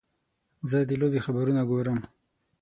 زه 0.69 0.77
د 0.89 0.91
لوبې 1.01 1.19
خبرونه 1.25 1.61
ګورم. 1.69 1.99